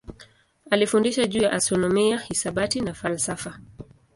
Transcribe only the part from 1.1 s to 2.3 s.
juu ya astronomia,